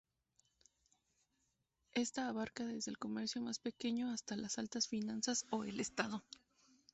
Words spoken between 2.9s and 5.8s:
comercio más pequeño, hasta las altas finanzas o el